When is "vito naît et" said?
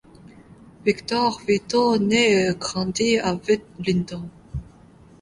1.47-2.55